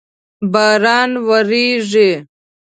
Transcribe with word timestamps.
باران 0.53 1.11
وریږی 1.27 2.11